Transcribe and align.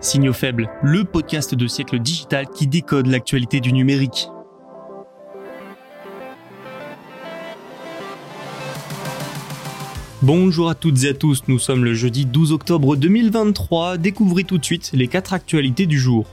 Signaux 0.00 0.32
faibles, 0.32 0.70
le 0.80 1.02
podcast 1.02 1.56
de 1.56 1.66
siècle 1.66 1.98
digital 1.98 2.46
qui 2.54 2.68
décode 2.68 3.08
l'actualité 3.08 3.58
du 3.58 3.72
numérique. 3.72 4.28
Bonjour 10.22 10.70
à 10.70 10.76
toutes 10.76 11.02
et 11.02 11.08
à 11.08 11.14
tous, 11.14 11.42
nous 11.48 11.58
sommes 11.58 11.84
le 11.84 11.94
jeudi 11.94 12.26
12 12.26 12.52
octobre 12.52 12.94
2023, 12.94 13.98
découvrez 13.98 14.44
tout 14.44 14.58
de 14.58 14.64
suite 14.64 14.90
les 14.92 15.08
4 15.08 15.32
actualités 15.32 15.86
du 15.86 15.98
jour. 15.98 16.26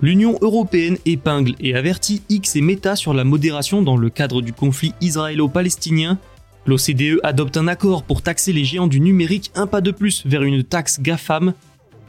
L'Union 0.00 0.38
européenne 0.40 0.96
épingle 1.04 1.56
et 1.60 1.74
avertit 1.74 2.22
X 2.30 2.56
et 2.56 2.62
Meta 2.62 2.96
sur 2.96 3.12
la 3.12 3.24
modération 3.24 3.82
dans 3.82 3.98
le 3.98 4.08
cadre 4.08 4.40
du 4.40 4.54
conflit 4.54 4.94
israélo-palestinien. 5.02 6.18
L'OCDE 6.64 7.20
adopte 7.22 7.58
un 7.58 7.68
accord 7.68 8.02
pour 8.02 8.22
taxer 8.22 8.54
les 8.54 8.64
géants 8.64 8.86
du 8.86 9.00
numérique 9.00 9.50
un 9.54 9.66
pas 9.66 9.82
de 9.82 9.90
plus 9.90 10.24
vers 10.24 10.42
une 10.42 10.64
taxe 10.64 11.00
GAFAM. 11.00 11.52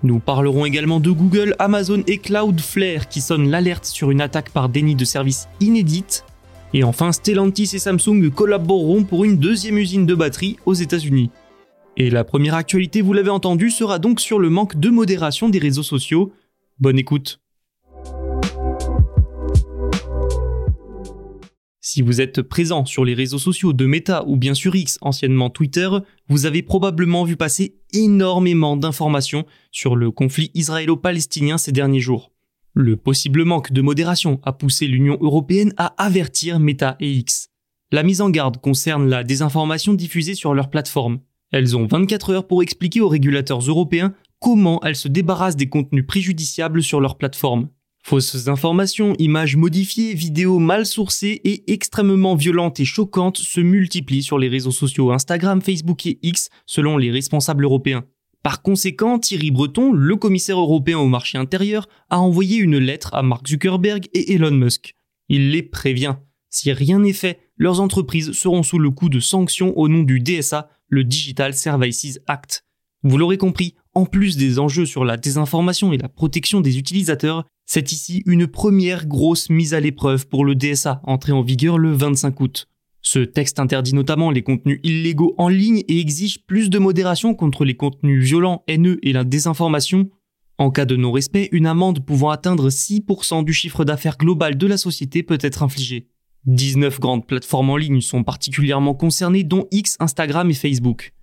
Nous 0.03 0.19
parlerons 0.19 0.65
également 0.65 0.99
de 0.99 1.11
Google, 1.11 1.55
Amazon 1.59 2.03
et 2.07 2.17
Cloudflare 2.17 3.07
qui 3.07 3.21
sonnent 3.21 3.49
l'alerte 3.49 3.85
sur 3.85 4.09
une 4.09 4.21
attaque 4.21 4.49
par 4.49 4.69
déni 4.69 4.95
de 4.95 5.05
service 5.05 5.47
inédite. 5.59 6.25
Et 6.73 6.83
enfin, 6.83 7.11
Stellantis 7.11 7.69
et 7.73 7.79
Samsung 7.79 8.31
collaboreront 8.33 9.03
pour 9.03 9.25
une 9.25 9.37
deuxième 9.37 9.77
usine 9.77 10.05
de 10.05 10.15
batterie 10.15 10.57
aux 10.65 10.73
États-Unis. 10.73 11.29
Et 11.97 12.09
la 12.09 12.23
première 12.23 12.55
actualité, 12.55 13.01
vous 13.01 13.13
l'avez 13.13 13.29
entendu, 13.29 13.69
sera 13.69 13.99
donc 13.99 14.21
sur 14.21 14.39
le 14.39 14.49
manque 14.49 14.79
de 14.79 14.89
modération 14.89 15.49
des 15.49 15.59
réseaux 15.59 15.83
sociaux. 15.83 16.31
Bonne 16.79 16.97
écoute. 16.97 17.40
Si 21.83 22.03
vous 22.03 22.21
êtes 22.21 22.43
présent 22.43 22.85
sur 22.85 23.03
les 23.03 23.15
réseaux 23.15 23.39
sociaux 23.39 23.73
de 23.73 23.87
Meta 23.87 24.23
ou 24.27 24.37
bien 24.37 24.53
sur 24.53 24.75
X, 24.75 24.99
anciennement 25.01 25.49
Twitter, 25.49 25.89
vous 26.29 26.45
avez 26.45 26.61
probablement 26.61 27.23
vu 27.23 27.37
passer 27.37 27.79
énormément 27.91 28.77
d'informations 28.77 29.47
sur 29.71 29.95
le 29.95 30.11
conflit 30.11 30.51
israélo-palestinien 30.53 31.57
ces 31.57 31.71
derniers 31.71 31.99
jours. 31.99 32.31
Le 32.75 32.97
possible 32.97 33.45
manque 33.45 33.71
de 33.71 33.81
modération 33.81 34.39
a 34.43 34.53
poussé 34.53 34.85
l'Union 34.85 35.17
européenne 35.21 35.73
à 35.75 35.95
avertir 35.97 36.59
Meta 36.59 36.97
et 36.99 37.11
X. 37.11 37.49
La 37.91 38.03
mise 38.03 38.21
en 38.21 38.29
garde 38.29 38.61
concerne 38.61 39.09
la 39.09 39.23
désinformation 39.23 39.95
diffusée 39.95 40.35
sur 40.35 40.53
leur 40.53 40.69
plateforme. 40.69 41.19
Elles 41.51 41.75
ont 41.75 41.87
24 41.87 42.29
heures 42.29 42.47
pour 42.47 42.61
expliquer 42.61 43.01
aux 43.01 43.09
régulateurs 43.09 43.59
européens 43.59 44.13
comment 44.39 44.79
elles 44.83 44.95
se 44.95 45.07
débarrassent 45.07 45.57
des 45.57 45.67
contenus 45.67 46.05
préjudiciables 46.05 46.83
sur 46.83 47.01
leur 47.01 47.17
plateforme. 47.17 47.69
Fausses 48.03 48.47
informations, 48.47 49.15
images 49.19 49.55
modifiées, 49.55 50.13
vidéos 50.13 50.59
mal 50.59 50.85
sourcées 50.85 51.39
et 51.43 51.71
extrêmement 51.71 52.35
violentes 52.35 52.79
et 52.79 52.85
choquantes 52.85 53.37
se 53.37 53.61
multiplient 53.61 54.23
sur 54.23 54.39
les 54.39 54.49
réseaux 54.49 54.71
sociaux 54.71 55.11
Instagram, 55.11 55.61
Facebook 55.61 56.05
et 56.07 56.19
X 56.23 56.49
selon 56.65 56.97
les 56.97 57.11
responsables 57.11 57.63
européens. 57.63 58.03
Par 58.43 58.63
conséquent, 58.63 59.19
Thierry 59.19 59.51
Breton, 59.51 59.91
le 59.91 60.15
commissaire 60.15 60.59
européen 60.59 60.97
au 60.97 61.07
marché 61.07 61.37
intérieur, 61.37 61.87
a 62.09 62.19
envoyé 62.19 62.57
une 62.57 62.79
lettre 62.79 63.13
à 63.13 63.21
Mark 63.21 63.47
Zuckerberg 63.47 64.07
et 64.13 64.33
Elon 64.33 64.51
Musk. 64.51 64.95
Il 65.29 65.51
les 65.51 65.63
prévient. 65.63 66.15
Si 66.49 66.73
rien 66.73 66.99
n'est 66.99 67.13
fait, 67.13 67.39
leurs 67.55 67.79
entreprises 67.79 68.31
seront 68.31 68.63
sous 68.63 68.79
le 68.79 68.89
coup 68.89 69.09
de 69.09 69.19
sanctions 69.19 69.77
au 69.77 69.87
nom 69.87 70.01
du 70.01 70.19
DSA, 70.19 70.69
le 70.87 71.03
Digital 71.03 71.53
Services 71.53 72.19
Act. 72.27 72.65
Vous 73.03 73.17
l'aurez 73.17 73.37
compris, 73.37 73.73
en 73.95 74.05
plus 74.05 74.37
des 74.37 74.59
enjeux 74.59 74.85
sur 74.85 75.03
la 75.05 75.17
désinformation 75.17 75.91
et 75.91 75.97
la 75.97 76.07
protection 76.07 76.61
des 76.61 76.77
utilisateurs, 76.77 77.45
c'est 77.65 77.91
ici 77.91 78.21
une 78.25 78.47
première 78.47 79.07
grosse 79.07 79.49
mise 79.49 79.73
à 79.73 79.79
l'épreuve 79.79 80.27
pour 80.27 80.45
le 80.45 80.55
DSA, 80.55 81.01
entré 81.03 81.31
en 81.31 81.41
vigueur 81.41 81.77
le 81.77 81.93
25 81.93 82.39
août. 82.39 82.67
Ce 83.01 83.19
texte 83.19 83.59
interdit 83.59 83.95
notamment 83.95 84.29
les 84.29 84.43
contenus 84.43 84.79
illégaux 84.83 85.33
en 85.39 85.47
ligne 85.47 85.81
et 85.87 85.99
exige 85.99 86.45
plus 86.45 86.69
de 86.69 86.77
modération 86.77 87.33
contre 87.33 87.65
les 87.65 87.75
contenus 87.75 88.23
violents, 88.23 88.63
haineux 88.67 88.99
et 89.01 89.13
la 89.13 89.23
désinformation. 89.23 90.09
En 90.59 90.69
cas 90.69 90.85
de 90.85 90.95
non-respect, 90.95 91.49
une 91.51 91.65
amende 91.65 92.05
pouvant 92.05 92.29
atteindre 92.29 92.69
6% 92.69 93.43
du 93.43 93.53
chiffre 93.53 93.83
d'affaires 93.83 94.17
global 94.17 94.57
de 94.57 94.67
la 94.67 94.77
société 94.77 95.23
peut 95.23 95.39
être 95.41 95.63
infligée. 95.63 96.07
19 96.45 96.99
grandes 96.99 97.25
plateformes 97.25 97.71
en 97.71 97.77
ligne 97.77 98.01
sont 98.01 98.23
particulièrement 98.23 98.93
concernées, 98.93 99.43
dont 99.43 99.67
X, 99.71 99.97
Instagram 99.99 100.51
et 100.51 100.55
Facebook. 100.55 101.13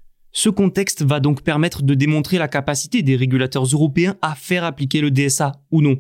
Ce 0.41 0.49
contexte 0.49 1.03
va 1.03 1.19
donc 1.19 1.43
permettre 1.43 1.83
de 1.83 1.95
démontrer 1.95 2.39
la 2.39 2.47
capacité 2.47 3.03
des 3.03 3.17
régulateurs 3.17 3.65
européens 3.65 4.15
à 4.23 4.37
faire 4.37 4.63
appliquer 4.63 5.01
le 5.01 5.11
DSA 5.11 5.65
ou 5.73 5.83
non. 5.83 5.99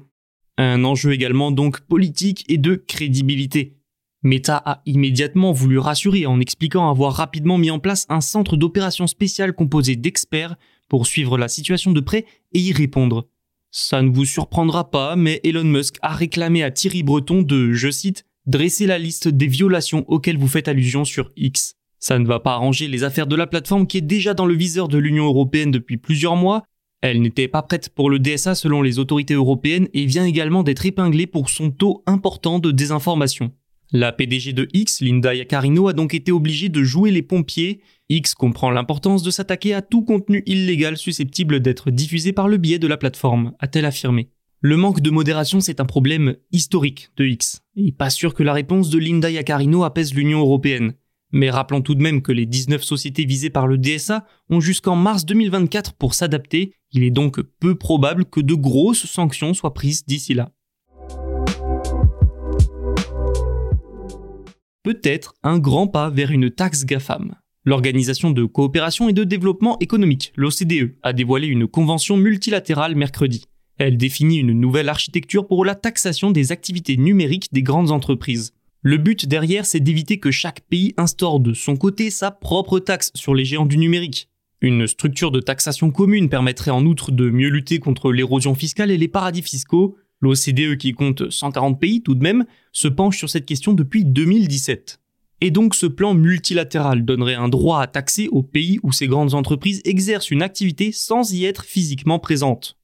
Un 0.58 0.84
enjeu 0.84 1.12
également 1.12 1.50
donc 1.50 1.80
politique 1.80 2.44
et 2.46 2.56
de 2.56 2.76
crédibilité. 2.76 3.78
Meta 4.22 4.62
a 4.64 4.80
immédiatement 4.86 5.50
voulu 5.50 5.80
rassurer 5.80 6.24
en 6.26 6.38
expliquant 6.38 6.88
avoir 6.88 7.14
rapidement 7.14 7.58
mis 7.58 7.72
en 7.72 7.80
place 7.80 8.06
un 8.08 8.20
centre 8.20 8.56
d'opération 8.56 9.08
spécial 9.08 9.54
composé 9.54 9.96
d'experts 9.96 10.54
pour 10.88 11.08
suivre 11.08 11.36
la 11.36 11.48
situation 11.48 11.90
de 11.90 11.98
près 11.98 12.24
et 12.52 12.60
y 12.60 12.72
répondre. 12.72 13.26
Ça 13.72 14.02
ne 14.02 14.10
vous 14.10 14.24
surprendra 14.24 14.92
pas, 14.92 15.16
mais 15.16 15.40
Elon 15.42 15.64
Musk 15.64 15.96
a 16.00 16.14
réclamé 16.14 16.62
à 16.62 16.70
Thierry 16.70 17.02
Breton 17.02 17.42
de, 17.42 17.72
je 17.72 17.90
cite, 17.90 18.24
dresser 18.46 18.86
la 18.86 19.00
liste 19.00 19.26
des 19.26 19.48
violations 19.48 20.04
auxquelles 20.06 20.38
vous 20.38 20.46
faites 20.46 20.68
allusion 20.68 21.04
sur 21.04 21.32
X. 21.34 21.77
Ça 22.00 22.18
ne 22.18 22.26
va 22.26 22.40
pas 22.40 22.52
arranger 22.52 22.88
les 22.88 23.04
affaires 23.04 23.26
de 23.26 23.36
la 23.36 23.46
plateforme 23.46 23.86
qui 23.86 23.98
est 23.98 24.02
déjà 24.02 24.34
dans 24.34 24.46
le 24.46 24.54
viseur 24.54 24.88
de 24.88 24.98
l'Union 24.98 25.26
européenne 25.26 25.70
depuis 25.70 25.96
plusieurs 25.96 26.36
mois. 26.36 26.64
Elle 27.00 27.22
n'était 27.22 27.48
pas 27.48 27.62
prête 27.62 27.90
pour 27.90 28.10
le 28.10 28.18
DSA 28.18 28.54
selon 28.54 28.82
les 28.82 28.98
autorités 28.98 29.34
européennes 29.34 29.88
et 29.94 30.06
vient 30.06 30.24
également 30.24 30.62
d'être 30.62 30.86
épinglée 30.86 31.26
pour 31.26 31.48
son 31.48 31.70
taux 31.70 32.02
important 32.06 32.58
de 32.58 32.70
désinformation. 32.70 33.52
La 33.90 34.12
PDG 34.12 34.52
de 34.52 34.68
X, 34.74 35.00
Linda 35.00 35.34
Yacarino, 35.34 35.88
a 35.88 35.94
donc 35.94 36.12
été 36.12 36.30
obligée 36.30 36.68
de 36.68 36.82
jouer 36.82 37.10
les 37.10 37.22
pompiers. 37.22 37.80
X 38.10 38.34
comprend 38.34 38.70
l'importance 38.70 39.22
de 39.22 39.30
s'attaquer 39.30 39.72
à 39.72 39.80
tout 39.80 40.04
contenu 40.04 40.42
illégal 40.44 40.96
susceptible 40.96 41.60
d'être 41.60 41.90
diffusé 41.90 42.32
par 42.32 42.48
le 42.48 42.58
biais 42.58 42.78
de 42.78 42.86
la 42.86 42.98
plateforme, 42.98 43.52
a-t-elle 43.60 43.86
affirmé. 43.86 44.28
Le 44.60 44.76
manque 44.76 45.00
de 45.00 45.10
modération, 45.10 45.60
c'est 45.60 45.80
un 45.80 45.86
problème 45.86 46.36
historique 46.52 47.10
de 47.16 47.24
X, 47.24 47.62
et 47.76 47.92
pas 47.92 48.10
sûr 48.10 48.34
que 48.34 48.42
la 48.42 48.52
réponse 48.52 48.90
de 48.90 48.98
Linda 48.98 49.30
Yacarino 49.30 49.84
apaise 49.84 50.12
l'Union 50.12 50.40
européenne. 50.40 50.94
Mais 51.32 51.50
rappelons 51.50 51.82
tout 51.82 51.94
de 51.94 52.02
même 52.02 52.22
que 52.22 52.32
les 52.32 52.46
19 52.46 52.82
sociétés 52.82 53.24
visées 53.24 53.50
par 53.50 53.66
le 53.66 53.78
DSA 53.78 54.26
ont 54.50 54.60
jusqu'en 54.60 54.96
mars 54.96 55.26
2024 55.26 55.94
pour 55.94 56.14
s'adapter, 56.14 56.74
il 56.92 57.02
est 57.02 57.10
donc 57.10 57.40
peu 57.60 57.74
probable 57.74 58.24
que 58.24 58.40
de 58.40 58.54
grosses 58.54 59.06
sanctions 59.06 59.54
soient 59.54 59.74
prises 59.74 60.04
d'ici 60.06 60.34
là. 60.34 60.50
peut-être 64.88 65.34
un 65.42 65.58
grand 65.58 65.86
pas 65.86 66.08
vers 66.08 66.30
une 66.30 66.50
taxe 66.50 66.86
GAFAM. 66.86 67.34
L'Organisation 67.66 68.30
de 68.30 68.46
coopération 68.46 69.10
et 69.10 69.12
de 69.12 69.22
développement 69.22 69.78
économique, 69.80 70.32
l'OCDE, 70.34 70.96
a 71.02 71.12
dévoilé 71.12 71.46
une 71.46 71.66
convention 71.66 72.16
multilatérale 72.16 72.94
mercredi. 72.94 73.44
Elle 73.76 73.98
définit 73.98 74.38
une 74.38 74.58
nouvelle 74.58 74.88
architecture 74.88 75.46
pour 75.46 75.66
la 75.66 75.74
taxation 75.74 76.30
des 76.30 76.52
activités 76.52 76.96
numériques 76.96 77.52
des 77.52 77.62
grandes 77.62 77.90
entreprises. 77.90 78.54
Le 78.82 78.96
but 78.96 79.26
derrière, 79.26 79.66
c'est 79.66 79.80
d'éviter 79.80 80.20
que 80.20 80.30
chaque 80.30 80.60
pays 80.60 80.94
instaure 80.96 81.40
de 81.40 81.52
son 81.52 81.76
côté 81.76 82.10
sa 82.10 82.30
propre 82.30 82.78
taxe 82.78 83.10
sur 83.14 83.34
les 83.34 83.44
géants 83.44 83.66
du 83.66 83.76
numérique. 83.76 84.28
Une 84.60 84.86
structure 84.86 85.32
de 85.32 85.40
taxation 85.40 85.90
commune 85.90 86.28
permettrait 86.28 86.70
en 86.70 86.84
outre 86.86 87.10
de 87.10 87.28
mieux 87.28 87.48
lutter 87.48 87.80
contre 87.80 88.12
l'érosion 88.12 88.54
fiscale 88.54 88.90
et 88.90 88.96
les 88.96 89.08
paradis 89.08 89.42
fiscaux, 89.42 89.96
L'OCDE, 90.20 90.76
qui 90.78 90.92
compte 90.92 91.30
140 91.30 91.78
pays 91.78 92.02
tout 92.02 92.14
de 92.14 92.22
même, 92.22 92.44
se 92.72 92.88
penche 92.88 93.18
sur 93.18 93.30
cette 93.30 93.46
question 93.46 93.72
depuis 93.72 94.04
2017. 94.04 95.00
Et 95.40 95.50
donc 95.50 95.74
ce 95.74 95.86
plan 95.86 96.14
multilatéral 96.14 97.04
donnerait 97.04 97.34
un 97.34 97.48
droit 97.48 97.80
à 97.80 97.86
taxer 97.86 98.28
aux 98.28 98.42
pays 98.42 98.78
où 98.82 98.92
ces 98.92 99.06
grandes 99.06 99.34
entreprises 99.34 99.80
exercent 99.84 100.30
une 100.30 100.42
activité 100.42 100.90
sans 100.90 101.32
y 101.32 101.44
être 101.44 101.64
physiquement 101.64 102.18
présentes. 102.18 102.77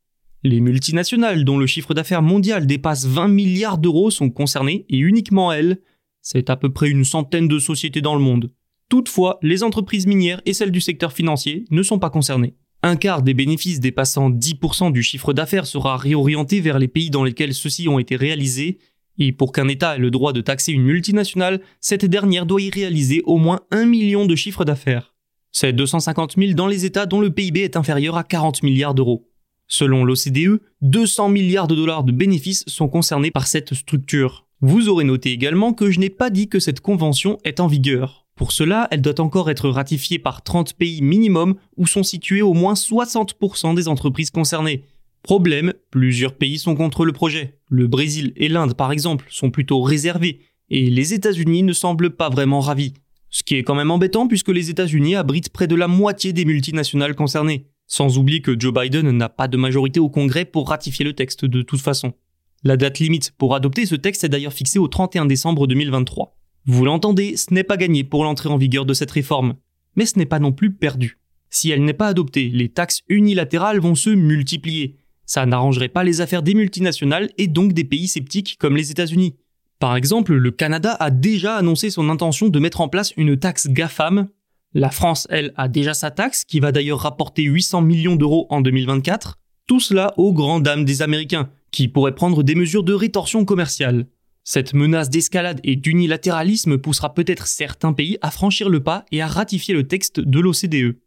Les 0.47 0.61
multinationales 0.61 1.47
dont 1.47 1.57
le 1.57 1.67
chiffre 1.67 1.95
d'affaires 1.95 2.21
mondial 2.21 2.67
dépasse 2.67 3.07
20 3.07 3.29
milliards 3.29 3.79
d'euros 3.79 4.11
sont 4.11 4.29
concernées 4.29 4.85
et 4.91 4.99
uniquement 4.99 5.51
elles. 5.51 5.81
C'est 6.21 6.51
à 6.51 6.57
peu 6.57 6.71
près 6.71 6.91
une 6.91 7.07
centaine 7.07 7.49
de 7.49 7.59
sociétés 7.59 8.03
dans 8.03 8.15
le 8.15 8.21
monde. 8.21 8.51
Toutefois, 8.91 9.39
les 9.41 9.63
entreprises 9.63 10.07
minières 10.07 10.43
et 10.45 10.53
celles 10.53 10.71
du 10.71 10.83
secteur 10.83 11.15
financier 11.15 11.65
ne 11.71 11.83
sont 11.83 11.99
pas 11.99 12.11
concernées. 12.11 12.57
Un 12.83 12.97
quart 12.97 13.23
des 13.23 13.33
bénéfices 13.33 13.81
dépassant 13.81 14.29
10% 14.29 14.93
du 14.93 15.03
chiffre 15.03 15.33
d'affaires 15.33 15.65
sera 15.65 15.97
réorienté 15.97 16.61
vers 16.61 16.79
les 16.79 16.89
pays 16.89 17.09
dans 17.09 17.25
lesquels 17.25 17.55
ceux-ci 17.55 17.89
ont 17.89 17.99
été 17.99 18.15
réalisés, 18.15 18.77
et 19.17 19.33
pour 19.33 19.51
qu'un 19.51 19.69
État 19.69 19.97
ait 19.97 20.01
le 20.01 20.11
droit 20.11 20.35
de 20.35 20.43
taxer 20.43 20.73
une 20.73 20.83
multinationale, 20.83 21.63
cette 21.81 22.05
dernière 22.05 22.45
doit 22.45 22.61
y 22.61 22.69
réaliser 22.69 23.23
au 23.25 23.39
moins 23.39 23.61
1 23.71 23.87
million 23.87 24.27
de 24.27 24.37
chiffre 24.37 24.67
d'affaires. 24.67 25.15
C'est 25.53 25.73
250 25.73 26.35
000 26.37 26.53
dans 26.53 26.67
les 26.67 26.85
États 26.85 27.07
dont 27.07 27.21
le 27.21 27.31
PIB 27.31 27.63
est 27.63 27.79
inférieur 27.79 28.19
à 28.19 28.25
40 28.25 28.63
milliards 28.63 28.95
d'euros. 28.95 29.27
Selon 29.67 30.05
l'OCDE, 30.05 30.61
200 30.83 31.29
milliards 31.29 31.69
de 31.69 31.75
dollars 31.75 32.05
de 32.05 32.13
bénéfices 32.13 32.65
sont 32.67 32.89
concernés 32.89 33.31
par 33.31 33.47
cette 33.47 33.75
structure. 33.75 34.47
Vous 34.61 34.89
aurez 34.89 35.05
noté 35.05 35.31
également 35.31 35.73
que 35.73 35.91
je 35.91 36.01
n'ai 36.01 36.11
pas 36.11 36.31
dit 36.31 36.49
que 36.49 36.61
cette 36.61 36.81
convention 36.81 37.39
est 37.45 37.61
en 37.61 37.67
vigueur. 37.67 38.27
Pour 38.37 38.53
cela, 38.53 38.89
elle 38.91 39.01
doit 39.01 39.21
encore 39.21 39.51
être 39.51 39.69
ratifiée 39.69 40.19
par 40.19 40.43
30 40.43 40.75
pays 40.75 41.03
minimum 41.03 41.55
où 41.77 41.87
sont 41.87 42.03
situés 42.03 42.43
au 42.43 42.53
moins 42.53 42.75
60% 42.75 43.75
des 43.75 43.89
entreprises 43.89 44.31
concernées. 44.31 44.85
Problème, 45.23 45.73
plusieurs 45.91 46.35
pays 46.35 46.59
sont 46.59 46.75
contre 46.75 47.05
le 47.05 47.13
projet. 47.13 47.59
Le 47.69 47.87
Brésil 47.87 48.33
et 48.37 48.49
l'Inde, 48.49 48.75
par 48.75 48.93
exemple, 48.93 49.27
sont 49.31 49.51
plutôt 49.51 49.81
réservés, 49.81 50.41
et 50.69 50.91
les 50.91 51.15
États-Unis 51.15 51.63
ne 51.63 51.73
semblent 51.73 52.11
pas 52.11 52.29
vraiment 52.29 52.61
ravis. 52.61 52.95
Ce 53.31 53.43
qui 53.43 53.57
est 53.57 53.63
quand 53.63 53.75
même 53.75 53.91
embêtant 53.91 54.29
puisque 54.29 54.51
les 54.51 54.71
États-Unis 54.71 55.17
abritent 55.17 55.49
près 55.49 55.67
de 55.67 55.75
la 55.75 55.89
moitié 55.89 56.33
des 56.33 56.45
multinationales 56.45 57.15
concernées. 57.15 57.67
Sans 57.87 58.19
oublier 58.19 58.41
que 58.41 58.59
Joe 58.59 58.73
Biden 58.73 59.11
n'a 59.11 59.29
pas 59.29 59.49
de 59.49 59.57
majorité 59.57 60.01
au 60.01 60.09
Congrès 60.09 60.45
pour 60.45 60.69
ratifier 60.69 61.05
le 61.05 61.13
texte 61.13 61.45
de 61.45 61.63
toute 61.63 61.81
façon. 61.81 62.15
La 62.63 62.77
date 62.77 62.99
limite 62.99 63.33
pour 63.37 63.55
adopter 63.55 63.85
ce 63.85 63.95
texte 63.95 64.25
est 64.25 64.29
d'ailleurs 64.29 64.53
fixée 64.53 64.79
au 64.79 64.89
31 64.89 65.27
décembre 65.27 65.67
2023. 65.67 66.37
Vous 66.67 66.85
l'entendez, 66.87 67.37
ce 67.37 67.53
n'est 67.53 67.63
pas 67.63 67.77
gagné 67.77 68.05
pour 68.05 68.25
l'entrée 68.25 68.49
en 68.49 68.57
vigueur 68.57 68.87
de 68.87 68.95
cette 68.95 69.11
réforme, 69.11 69.57
mais 69.97 70.07
ce 70.07 70.19
n'est 70.19 70.25
pas 70.25 70.39
non 70.39 70.53
plus 70.53 70.73
perdu. 70.73 71.19
Si 71.51 71.71
elle 71.71 71.85
n'est 71.85 71.93
pas 71.93 72.09
adoptée, 72.09 72.49
les 72.49 72.71
taxes 72.71 73.03
unilatérales 73.09 73.81
vont 73.81 73.95
se 73.95 74.11
multiplier. 74.11 74.97
Ça 75.27 75.47
n'arrangerait 75.47 75.89
pas 75.89 76.05
les 76.05 76.21
affaires 76.21 76.43
des 76.43 76.55
multinationales 76.55 77.31
et 77.39 77.47
donc 77.47 77.75
des 77.75 77.85
pays 77.85 78.09
sceptiques 78.09 78.57
comme 78.59 78.77
les 78.77 78.91
États-Unis. 78.91 79.37
Par 79.79 79.97
exemple, 79.97 80.35
le 80.35 80.51
Canada 80.51 80.97
a 80.99 81.11
déjà 81.11 81.57
annoncé 81.57 81.91
son 81.91 82.09
intention 82.09 82.49
de 82.49 82.59
mettre 82.59 82.81
en 82.81 82.89
place 82.89 83.13
une 83.17 83.37
taxe 83.37 83.69
GAFAM. 83.69 84.29
La 84.77 84.91
France, 84.91 85.29
elle, 85.31 85.53
a 85.57 85.69
déjà 85.69 85.95
sa 85.95 86.11
taxe, 86.11 86.45
qui 86.45 86.59
va 86.59 86.73
d'ailleurs 86.73 86.99
rapporter 86.99 87.45
800 87.45 87.81
millions 87.83 88.17
d'euros 88.17 88.49
en 88.51 88.61
2024. 88.61 89.39
Tout 89.69 89.79
cela 89.79 90.13
aux 90.17 90.33
grandes 90.33 90.65
dames 90.65 90.85
des 90.85 91.01
Américains, 91.01 91.49
qui 91.71 91.87
pourraient 91.87 92.17
prendre 92.17 92.43
des 92.43 92.57
mesures 92.57 92.83
de 92.83 92.93
rétorsion 92.93 93.45
commerciale. 93.45 94.07
Cette 94.43 94.75
menace 94.75 95.11
d'escalade 95.11 95.61
et 95.63 95.77
d'unilatéralisme 95.77 96.79
poussera 96.79 97.15
peut-être 97.15 97.47
certains 97.47 97.93
pays 97.93 98.19
à 98.21 98.33
franchir 98.33 98.69
le 98.69 98.83
pas 98.83 99.05
et 99.13 99.23
à 99.23 99.29
ratifier 99.29 99.75
le 99.75 99.87
texte 99.87 100.19
de 100.19 100.41
l'OCDE. 100.41 100.99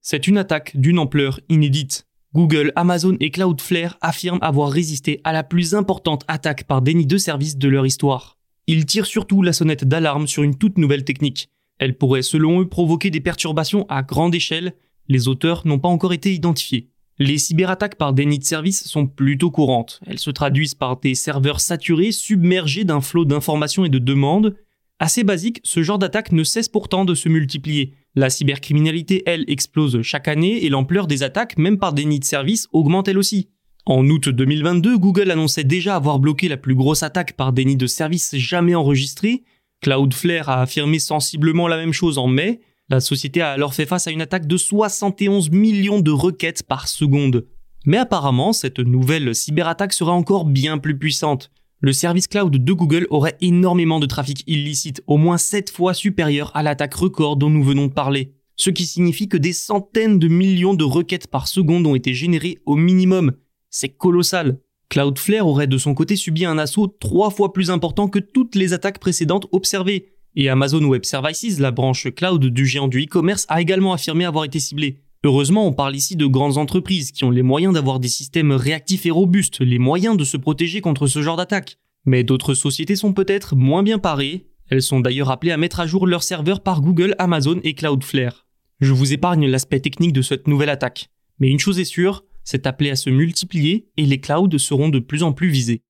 C'est 0.00 0.26
une 0.26 0.38
attaque 0.38 0.76
d'une 0.76 0.98
ampleur 0.98 1.38
inédite. 1.48 2.08
Google, 2.34 2.72
Amazon 2.74 3.16
et 3.20 3.30
Cloudflare 3.30 3.96
affirment 4.00 4.42
avoir 4.42 4.70
résisté 4.70 5.20
à 5.22 5.32
la 5.32 5.44
plus 5.44 5.76
importante 5.76 6.24
attaque 6.26 6.64
par 6.64 6.82
déni 6.82 7.06
de 7.06 7.16
service 7.16 7.56
de 7.56 7.68
leur 7.68 7.86
histoire. 7.86 8.35
Ils 8.68 8.86
tirent 8.86 9.06
surtout 9.06 9.42
la 9.42 9.52
sonnette 9.52 9.84
d'alarme 9.84 10.26
sur 10.26 10.42
une 10.42 10.56
toute 10.56 10.78
nouvelle 10.78 11.04
technique. 11.04 11.50
Elle 11.78 11.96
pourrait 11.96 12.22
selon 12.22 12.60
eux 12.60 12.68
provoquer 12.68 13.10
des 13.10 13.20
perturbations 13.20 13.86
à 13.88 14.02
grande 14.02 14.34
échelle. 14.34 14.74
Les 15.08 15.28
auteurs 15.28 15.66
n'ont 15.66 15.78
pas 15.78 15.88
encore 15.88 16.12
été 16.12 16.34
identifiés. 16.34 16.88
Les 17.18 17.38
cyberattaques 17.38 17.96
par 17.96 18.12
déni 18.12 18.38
de 18.38 18.44
service 18.44 18.86
sont 18.86 19.06
plutôt 19.06 19.50
courantes. 19.50 20.00
Elles 20.06 20.18
se 20.18 20.30
traduisent 20.30 20.74
par 20.74 20.98
des 20.98 21.14
serveurs 21.14 21.60
saturés, 21.60 22.12
submergés 22.12 22.84
d'un 22.84 23.00
flot 23.00 23.24
d'informations 23.24 23.84
et 23.84 23.88
de 23.88 23.98
demandes. 23.98 24.56
Assez 24.98 25.24
basique, 25.24 25.60
ce 25.62 25.82
genre 25.82 25.98
d'attaque 25.98 26.32
ne 26.32 26.42
cesse 26.42 26.68
pourtant 26.68 27.04
de 27.04 27.14
se 27.14 27.28
multiplier. 27.28 27.94
La 28.14 28.30
cybercriminalité, 28.30 29.22
elle, 29.26 29.44
explose 29.46 30.02
chaque 30.02 30.28
année 30.28 30.64
et 30.64 30.68
l'ampleur 30.70 31.06
des 31.06 31.22
attaques, 31.22 31.56
même 31.56 31.78
par 31.78 31.92
déni 31.92 32.18
de 32.18 32.24
service, 32.24 32.66
augmente 32.72 33.08
elle 33.08 33.18
aussi. 33.18 33.48
En 33.88 34.04
août 34.10 34.28
2022, 34.28 34.98
Google 34.98 35.30
annonçait 35.30 35.62
déjà 35.62 35.94
avoir 35.94 36.18
bloqué 36.18 36.48
la 36.48 36.56
plus 36.56 36.74
grosse 36.74 37.04
attaque 37.04 37.34
par 37.34 37.52
déni 37.52 37.76
de 37.76 37.86
service 37.86 38.34
jamais 38.34 38.74
enregistrée. 38.74 39.44
Cloudflare 39.80 40.48
a 40.48 40.62
affirmé 40.62 40.98
sensiblement 40.98 41.68
la 41.68 41.76
même 41.76 41.92
chose 41.92 42.18
en 42.18 42.26
mai. 42.26 42.58
La 42.88 42.98
société 42.98 43.42
a 43.42 43.52
alors 43.52 43.74
fait 43.74 43.86
face 43.86 44.08
à 44.08 44.10
une 44.10 44.22
attaque 44.22 44.48
de 44.48 44.56
71 44.56 45.50
millions 45.50 46.00
de 46.00 46.10
requêtes 46.10 46.64
par 46.64 46.88
seconde. 46.88 47.46
Mais 47.84 47.98
apparemment, 47.98 48.52
cette 48.52 48.80
nouvelle 48.80 49.36
cyberattaque 49.36 49.92
sera 49.92 50.10
encore 50.10 50.46
bien 50.46 50.78
plus 50.78 50.98
puissante. 50.98 51.52
Le 51.78 51.92
service 51.92 52.26
cloud 52.26 52.56
de 52.56 52.72
Google 52.72 53.06
aurait 53.10 53.36
énormément 53.40 54.00
de 54.00 54.06
trafic 54.06 54.42
illicite, 54.48 55.00
au 55.06 55.16
moins 55.16 55.38
7 55.38 55.70
fois 55.70 55.94
supérieur 55.94 56.50
à 56.56 56.64
l'attaque 56.64 56.94
record 56.94 57.36
dont 57.36 57.50
nous 57.50 57.62
venons 57.62 57.86
de 57.86 57.92
parler. 57.92 58.32
Ce 58.56 58.70
qui 58.70 58.84
signifie 58.84 59.28
que 59.28 59.36
des 59.36 59.52
centaines 59.52 60.18
de 60.18 60.26
millions 60.26 60.74
de 60.74 60.82
requêtes 60.82 61.28
par 61.28 61.46
seconde 61.46 61.86
ont 61.86 61.94
été 61.94 62.14
générées 62.14 62.58
au 62.66 62.74
minimum. 62.74 63.30
C'est 63.78 63.90
colossal. 63.90 64.58
Cloudflare 64.88 65.46
aurait 65.46 65.66
de 65.66 65.76
son 65.76 65.92
côté 65.92 66.16
subi 66.16 66.46
un 66.46 66.56
assaut 66.56 66.86
trois 66.86 67.28
fois 67.28 67.52
plus 67.52 67.70
important 67.70 68.08
que 68.08 68.18
toutes 68.18 68.54
les 68.54 68.72
attaques 68.72 69.00
précédentes 69.00 69.48
observées. 69.52 70.14
Et 70.34 70.48
Amazon 70.48 70.82
Web 70.82 71.04
Services, 71.04 71.58
la 71.58 71.72
branche 71.72 72.08
cloud 72.14 72.42
du 72.46 72.64
géant 72.64 72.88
du 72.88 73.04
e-commerce, 73.04 73.44
a 73.50 73.60
également 73.60 73.92
affirmé 73.92 74.24
avoir 74.24 74.44
été 74.44 74.60
ciblée. 74.60 75.02
Heureusement, 75.24 75.66
on 75.66 75.74
parle 75.74 75.94
ici 75.94 76.16
de 76.16 76.24
grandes 76.24 76.56
entreprises 76.56 77.12
qui 77.12 77.24
ont 77.24 77.30
les 77.30 77.42
moyens 77.42 77.74
d'avoir 77.74 78.00
des 78.00 78.08
systèmes 78.08 78.52
réactifs 78.52 79.04
et 79.04 79.10
robustes, 79.10 79.60
les 79.60 79.78
moyens 79.78 80.16
de 80.16 80.24
se 80.24 80.38
protéger 80.38 80.80
contre 80.80 81.06
ce 81.06 81.20
genre 81.20 81.36
d'attaque. 81.36 81.76
Mais 82.06 82.24
d'autres 82.24 82.54
sociétés 82.54 82.96
sont 82.96 83.12
peut-être 83.12 83.56
moins 83.56 83.82
bien 83.82 83.98
parées. 83.98 84.46
Elles 84.70 84.80
sont 84.80 85.00
d'ailleurs 85.00 85.30
appelées 85.30 85.52
à 85.52 85.58
mettre 85.58 85.80
à 85.80 85.86
jour 85.86 86.06
leurs 86.06 86.22
serveurs 86.22 86.62
par 86.62 86.80
Google, 86.80 87.14
Amazon 87.18 87.60
et 87.62 87.74
Cloudflare. 87.74 88.46
Je 88.80 88.94
vous 88.94 89.12
épargne 89.12 89.46
l'aspect 89.46 89.80
technique 89.80 90.14
de 90.14 90.22
cette 90.22 90.48
nouvelle 90.48 90.70
attaque. 90.70 91.10
Mais 91.40 91.50
une 91.50 91.58
chose 91.58 91.78
est 91.78 91.84
sûre, 91.84 92.24
c'est 92.46 92.66
appelé 92.66 92.88
à 92.88 92.96
se 92.96 93.10
multiplier 93.10 93.88
et 93.98 94.06
les 94.06 94.20
clouds 94.20 94.56
seront 94.56 94.88
de 94.88 95.00
plus 95.00 95.22
en 95.22 95.34
plus 95.34 95.50
visés. 95.50 95.82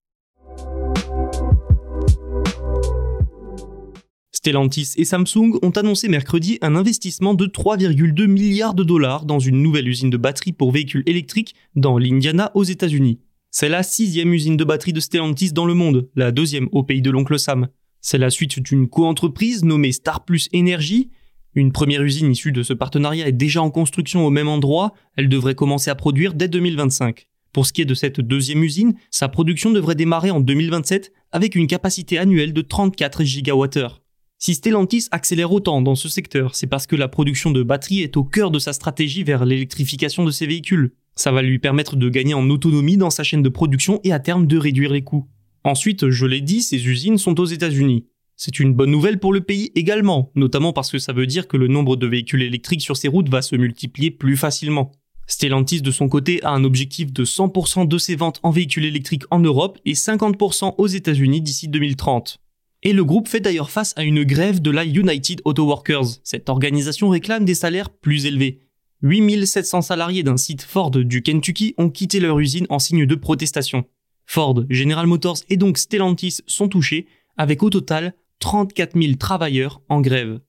Stellantis 4.33 4.93
et 4.97 5.05
Samsung 5.05 5.59
ont 5.63 5.71
annoncé 5.71 6.09
mercredi 6.09 6.59
un 6.63 6.77
investissement 6.77 7.35
de 7.35 7.47
3,2 7.47 8.27
milliards 8.27 8.75
de 8.75 8.85
dollars 8.85 9.25
dans 9.25 9.39
une 9.39 9.61
nouvelle 9.61 9.89
usine 9.89 10.11
de 10.11 10.17
batterie 10.17 10.53
pour 10.53 10.71
véhicules 10.71 11.03
électriques 11.07 11.55
dans 11.75 11.99
l'Indiana 11.99 12.53
aux 12.55 12.65
États-Unis. 12.65 13.21
C'est 13.51 13.69
la 13.69 13.83
sixième 13.83 14.33
usine 14.33 14.57
de 14.57 14.65
batterie 14.65 14.93
de 14.93 15.01
Stellantis 15.01 15.53
dans 15.53 15.67
le 15.67 15.75
monde, 15.75 16.09
la 16.15 16.31
deuxième 16.31 16.69
au 16.73 16.85
pays 16.85 17.03
de 17.03 17.11
l'oncle 17.11 17.39
Sam. 17.39 17.69
C'est 18.01 18.19
la 18.19 18.31
suite 18.31 18.61
d'une 18.61 18.89
coentreprise 18.89 19.65
nommée 19.65 19.93
Star 19.93 20.25
Plus 20.25 20.49
Energy. 20.55 21.11
Une 21.57 21.73
première 21.73 22.03
usine 22.03 22.31
issue 22.31 22.53
de 22.53 22.63
ce 22.63 22.75
partenariat 22.75 23.27
est 23.27 23.33
déjà 23.33 23.63
en 23.63 23.71
construction 23.71 24.27
au 24.27 24.31
même 24.31 24.47
endroit, 24.47 24.93
elle 25.17 25.31
devrait 25.31 25.55
commencer 25.55 25.89
à 25.89 25.95
produire 25.95 26.35
dès 26.35 26.49
2025. 26.49 27.29
Pour 27.55 27.65
ce 27.65 27.73
qui 27.73 27.81
est 27.81 27.87
de 27.87 27.95
cette 27.95 28.21
deuxième 28.21 28.63
usine, 28.63 28.95
sa 29.11 29.29
production 29.29 29.71
devrait 29.71 29.95
démarrer 29.95 30.31
en 30.31 30.41
2027 30.41 31.15
avec 31.33 31.55
une 31.55 31.67
capacité 31.67 32.19
annuelle 32.19 32.53
de 32.53 32.61
34 32.61 33.25
gigawattheures. 33.25 34.03
Si 34.39 34.55
Stellantis 34.55 35.07
accélère 35.13 35.51
autant 35.51 35.81
dans 35.81 35.95
ce 35.95 36.11
secteur, 36.11 36.55
c'est 36.55 36.67
parce 36.67 36.87
que 36.87 36.95
la 36.95 37.09
production 37.09 37.51
de 37.53 37.63
batteries 37.63 38.03
est 38.03 38.19
au 38.19 38.25
cœur 38.25 38.51
de 38.51 38.59
sa 38.59 38.75
stratégie 38.75 39.23
vers 39.23 39.47
l'électrification 39.47 40.27
de 40.27 40.31
ses 40.31 40.47
véhicules. 40.47 40.93
Ça 41.15 41.33
va 41.33 41.41
lui 41.41 41.59
permettre 41.59 41.97
de 41.97 42.11
gagner 42.11 42.35
en 42.35 42.51
autonomie 42.51 42.99
dans 42.99 43.09
sa 43.09 43.23
chaîne 43.23 43.43
de 43.43 43.49
production 43.49 43.99
et 44.05 44.13
à 44.13 44.21
terme 44.21 44.47
de 44.47 44.59
réduire 44.59 44.93
les 44.93 45.05
coûts. 45.05 45.27
Ensuite, 45.65 46.11
je 46.11 46.27
l'ai 46.27 46.43
dit, 46.43 46.61
ces 46.61 46.87
usines 46.87 47.17
sont 47.17 47.41
aux 47.41 47.47
États-Unis. 47.47 48.05
C'est 48.37 48.61
une 48.61 48.75
bonne 48.75 48.91
nouvelle 48.91 49.19
pour 49.19 49.33
le 49.33 49.41
pays 49.41 49.73
également, 49.75 50.31
notamment 50.35 50.75
parce 50.75 50.91
que 50.91 50.99
ça 50.99 51.15
veut 51.15 51.27
dire 51.27 51.49
que 51.49 51.57
le 51.57 51.69
nombre 51.69 51.97
de 51.97 52.07
véhicules 52.07 52.43
électriques 52.43 52.83
sur 52.83 52.97
ces 52.97 53.09
routes 53.09 53.31
va 53.31 53.41
se 53.41 53.57
multiplier 53.57 54.11
plus 54.11 54.37
facilement. 54.37 54.93
Stellantis 55.27 55.81
de 55.81 55.91
son 55.91 56.09
côté 56.09 56.43
a 56.45 56.51
un 56.51 56.63
objectif 56.63 57.13
de 57.13 57.25
100% 57.25 57.89
de 57.89 57.99
ses 57.99 58.15
ventes 58.15 58.41
en 58.43 58.51
véhicules 58.51 58.85
électriques 58.85 59.25
en 59.31 59.39
Europe 59.39 59.79
et 59.87 59.95
50% 59.95 60.75
aux 60.77 60.87
États-Unis 60.87 61.41
d'ici 61.41 61.69
2030. 61.69 62.39
Et 62.83 62.93
le 62.93 63.05
groupe 63.05 63.27
fait 63.27 63.41
d'ailleurs 63.41 63.71
face 63.71 63.95
à 63.97 64.05
une 64.05 64.23
grève 64.23 64.61
de 64.61 64.71
la 64.71 64.85
United 64.85 65.41
Auto 65.45 65.65
Workers. 65.65 66.21
Cette 66.23 66.49
organisation 66.49 67.09
réclame 67.09 67.47
des 67.47 67.55
salaires 67.55 67.91
plus 67.91 68.27
élevés. 68.27 68.61
8700 69.03 69.81
salariés 69.81 70.23
d'un 70.23 70.37
site 70.37 70.63
Ford 70.63 70.91
du 70.91 71.23
Kentucky 71.23 71.75
ont 71.79 71.91
quitté 71.91 72.21
leur 72.21 72.39
usine 72.39 72.67
en 72.69 72.79
signe 72.79 73.07
de 73.07 73.15
protestation. 73.15 73.87
Ford, 74.27 74.65
General 74.69 75.07
Motors 75.07 75.39
et 75.49 75.57
donc 75.57 75.79
Stellantis 75.79 76.39
sont 76.47 76.69
touchés, 76.69 77.07
avec 77.37 77.63
au 77.63 77.71
total 77.71 78.15
34 78.41 79.01
000 79.01 79.15
travailleurs 79.15 79.83
en 79.89 80.01
grève. 80.01 80.41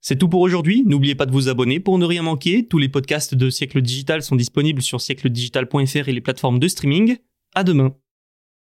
C'est 0.00 0.16
tout 0.16 0.28
pour 0.28 0.40
aujourd'hui. 0.40 0.82
N'oubliez 0.86 1.14
pas 1.14 1.26
de 1.26 1.30
vous 1.30 1.48
abonner 1.48 1.78
pour 1.78 1.98
ne 1.98 2.04
rien 2.04 2.22
manquer. 2.22 2.66
Tous 2.66 2.78
les 2.78 2.88
podcasts 2.88 3.34
de 3.34 3.50
Siècle 3.50 3.80
Digital 3.80 4.22
sont 4.22 4.34
disponibles 4.34 4.82
sur 4.82 5.00
siècledigital.fr 5.00 6.08
et 6.08 6.12
les 6.12 6.20
plateformes 6.20 6.58
de 6.58 6.68
streaming. 6.68 7.18
À 7.54 7.64
demain. 7.64 7.94